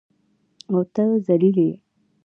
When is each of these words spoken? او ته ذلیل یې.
او 0.71 0.79
ته 0.93 1.03
ذلیل 1.25 1.57
یې. 1.65 1.73